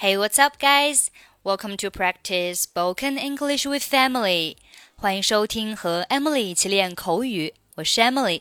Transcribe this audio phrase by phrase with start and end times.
[0.00, 1.10] Hey, what's up, guys?
[1.44, 4.56] Welcome to practice spoken English with Emily.
[4.96, 7.52] 欢迎收听和 Emily 一起练口语。
[7.74, 8.40] 我是 Emily。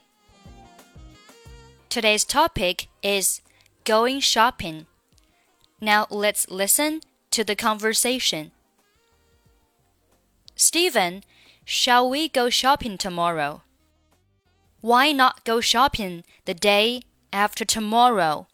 [1.89, 3.41] Today's topic is
[3.83, 4.85] going shopping.
[5.81, 7.01] Now let's listen
[7.31, 8.51] to the conversation.
[10.55, 11.23] Steven,
[11.65, 13.63] shall we go shopping tomorrow?
[14.79, 17.01] Why not go shopping the day
[17.33, 18.47] after tomorrow?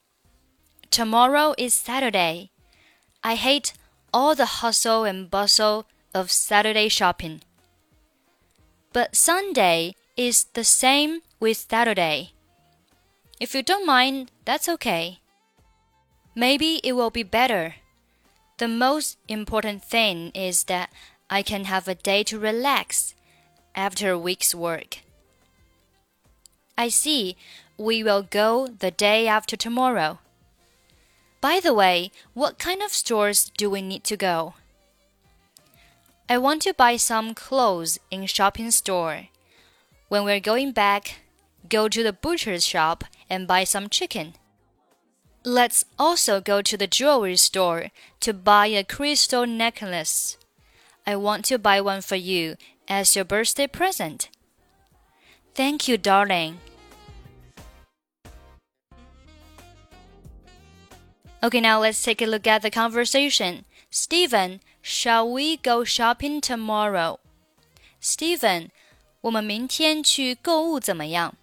[0.89, 2.49] Tomorrow is Saturday
[3.25, 3.73] I hate
[4.13, 7.41] all the hustle and bustle of Saturday shopping.
[8.93, 12.33] But Sunday is the same with Saturday.
[13.39, 15.21] If you don't mind, that's okay.
[16.35, 17.77] Maybe it will be better.
[18.59, 20.91] The most important thing is that
[21.27, 23.15] I can have a day to relax
[23.73, 24.99] after a week's work.
[26.77, 27.37] I see.
[27.75, 30.19] We will go the day after tomorrow.
[31.45, 34.55] By the way, what kind of stores do we need to go?
[36.27, 39.27] I want to buy some clothes in shopping store.
[40.07, 41.19] When we're going back,
[41.69, 44.33] go to the butcher's shop and buy some chicken.
[45.43, 50.39] Let's also go to the jewelry store to buy a crystal necklace.
[51.05, 52.55] I want to buy one for you
[52.87, 54.29] as your birthday present.
[55.53, 56.57] Thank you, darling.
[61.45, 63.65] Okay, now let's take a look at the conversation.
[63.91, 67.19] Steven, shall we go shopping tomorrow?
[68.01, 68.69] Steven,
[69.21, 71.35] 我们明天去购物怎么样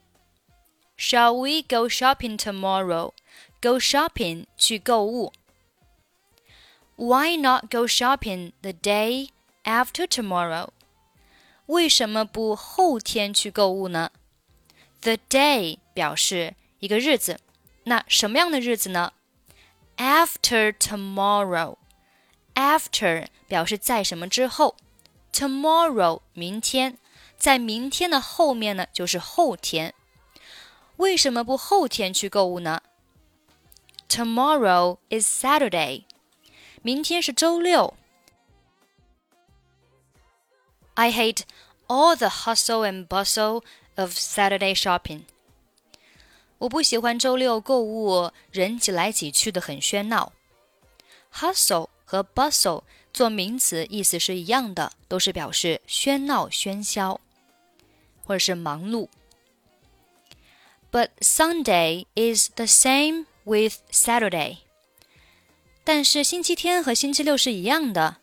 [0.99, 3.13] ？Shall we go shopping tomorrow?
[3.61, 5.33] Go shopping 去购物。
[6.97, 9.29] Why not go shopping the day
[9.63, 10.71] after tomorrow?
[11.67, 14.11] 为什么不后天去购物呢
[15.03, 17.39] ？The day 表示一个日子，
[17.85, 19.13] 那什么样的日子呢？
[20.02, 21.78] ？after tomorrow.
[22.54, 24.76] After 表示在什么之后，
[25.32, 26.98] tomorrow 明天，
[27.38, 29.94] 在明天的后面呢就是后天。
[30.96, 32.82] 为什么不后天去购物呢？
[34.10, 36.06] Tomorrow is Saturday.
[36.82, 37.94] 明天是周六。
[40.96, 41.42] I hate
[41.88, 43.64] all the hustle and bustle
[43.96, 45.26] of Saturday shopping.
[46.63, 50.33] 我不喜欢周六购物，人挤来挤去的很喧闹。
[51.35, 57.21] Hustle 和 bustle 做名词意思是一样的，都是表示喧闹、喧嚣，
[58.25, 59.09] 或者是忙碌。
[60.93, 64.59] But Sunday is the same with Saturday。
[65.83, 68.19] 但是星期天和星期六是一样的。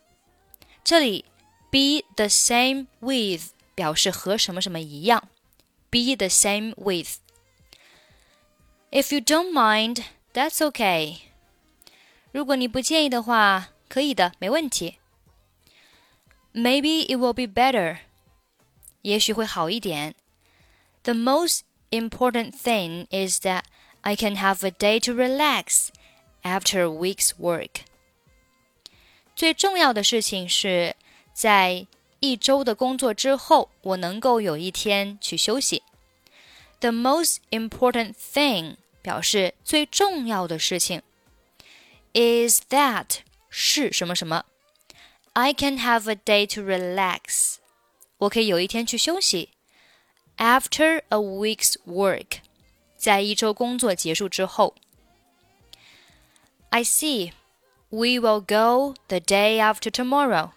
[0.82, 1.26] 这里
[1.70, 5.28] be the same with 表示和什么什么一样。
[5.90, 7.18] Be the same with。
[8.91, 10.03] If you don't mind,
[10.33, 11.17] that's okay.
[12.31, 14.99] 如果你不介意的话，可以的，没问题。
[16.53, 17.97] Maybe it will be better.
[19.01, 20.15] 也许会好一点。
[21.03, 21.61] The most
[21.91, 23.63] important thing is that
[24.01, 25.89] I can have a day to relax
[26.43, 27.81] after a week's work.
[29.35, 30.95] 最重要的事情是
[31.33, 31.85] 在
[32.21, 35.83] 一周的工作之后，我能够有一天去休息。
[36.79, 41.01] The most important thing 表示最重要的事情，
[42.13, 44.45] is that 是什么什么？
[45.33, 47.55] I can have a day to relax，
[48.17, 49.49] 我可以有一天去休息。
[50.37, 52.39] After a week's work，
[52.97, 54.75] 在一周工作结束之后。
[56.69, 57.31] I see.
[57.89, 60.51] We will go the day after tomorrow.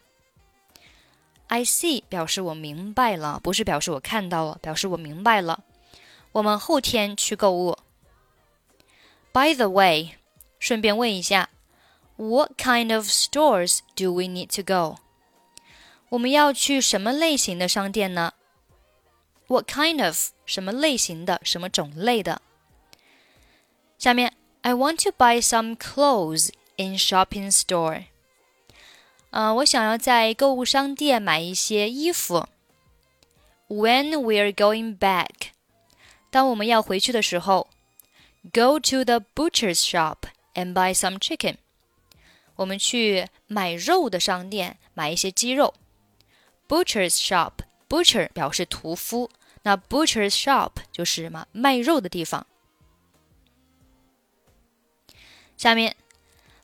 [1.47, 5.63] I see 表示我明白了，不是表示我看到了，表示我明白了。
[6.33, 7.79] 我们后天去购物。
[9.33, 10.17] by the way，
[10.59, 11.51] 顺便问一下，
[12.17, 14.99] What kind of stores do we need to go？
[16.11, 18.33] 我们要去什么类型的商店呢？
[19.47, 22.43] What kind of 什么类型的，什么种类的？
[23.99, 28.05] 下面，I want to buy some clothes in shopping store。
[29.31, 32.49] 呃，我想要在购物商店买一些衣服。
[33.69, 35.51] When we're going back，
[36.33, 37.69] 当我们要回去的时候。
[38.53, 40.19] Go to the butcher's shop
[40.55, 41.57] and buy some chicken.
[42.55, 45.75] 我们去买肉的商店买一些鸡肉。
[46.69, 47.55] Butcher's shop,
[47.89, 49.31] butcher 表示屠夫，
[49.65, 52.47] 那 butcher's shop 就是什么卖肉的地方。
[55.57, 55.97] 下面，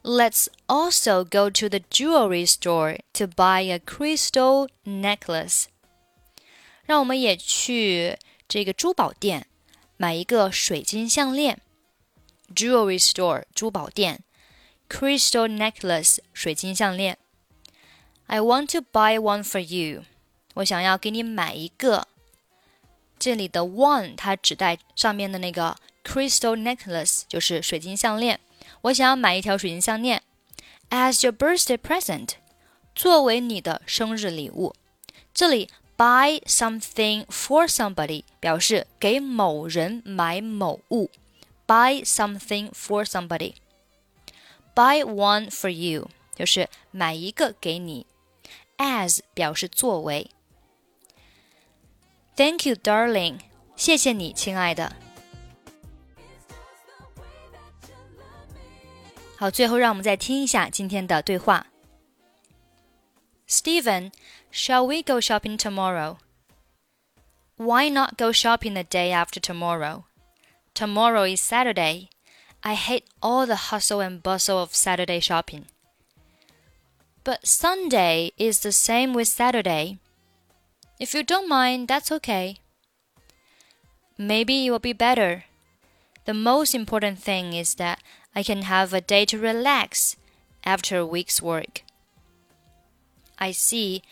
[0.03, 5.65] Let's also go to the jewelry store to buy a crystal necklace.
[6.85, 8.17] 让我们也去
[8.49, 9.48] 这个珠宝店
[10.02, 11.60] 买一个水晶项链。
[12.56, 14.24] jewelry store 珠宝店
[14.88, 17.18] crystal necklace 水晶项链。
[18.28, 20.06] I want to buy one for you。
[20.54, 22.08] 我想要给你买一个。
[23.20, 25.76] 这里的 one 它指代上面的那个
[26.06, 28.40] crystal necklace，就是水晶项链。
[28.84, 30.24] 我想要买一条水晶项链
[30.92, 32.36] ，as your birthday present，
[32.96, 34.74] 作为你的生日礼物。
[35.34, 41.11] 这里 buy something for somebody 表示给某人买某物，
[41.67, 48.07] buy something for somebody。buy one for you 就是买一个给你。
[48.77, 50.31] as 表示作为。
[52.37, 53.39] Thank you, darling，
[53.77, 54.97] 谢谢你，亲爱的。
[59.37, 61.69] 好，最后让我们再听一下今天的对话。
[63.52, 64.12] Steven,
[64.52, 66.20] shall we go shopping tomorrow?
[67.58, 70.06] Why not go shopping the day after tomorrow?
[70.76, 72.12] Tomorrow is Saturday.
[72.64, 75.66] I hate all the hustle and bustle of Saturday shopping.
[77.24, 79.98] But Sunday is the same with Saturday.
[81.00, 82.58] If you don't mind, that's okay.
[84.16, 85.46] Maybe it will be better.
[86.26, 88.04] The most important thing is that
[88.36, 90.18] I can have a day to relax
[90.64, 91.82] after a week's work.
[93.40, 94.04] I see.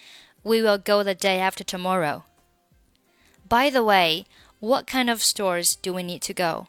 [0.44, 2.24] We will go the day after tomorrow.
[3.48, 4.26] By the way,
[4.60, 6.68] what kind of stores do we need to go?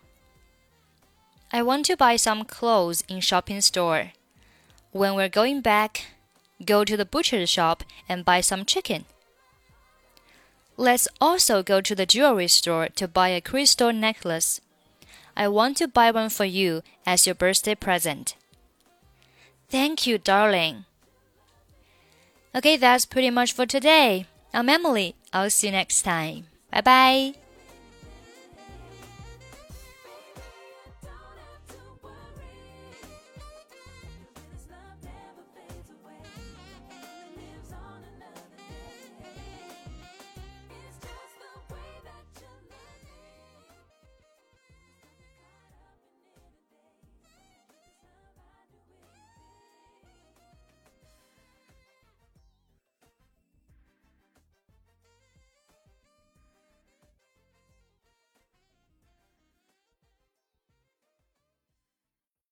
[1.51, 4.13] I want to buy some clothes in shopping store.
[4.91, 6.07] When we're going back,
[6.65, 9.07] go to the butcher's shop and buy some chicken.
[10.77, 14.61] Let's also go to the jewelry store to buy a crystal necklace.
[15.37, 18.37] I want to buy one for you as your birthday present.
[19.69, 20.85] Thank you, darling.
[22.59, 24.27] Okay, that's pretty much for today.
[24.53, 25.15] I'm Emily.
[25.33, 26.47] I'll see you next time.
[26.73, 27.35] Bye bye.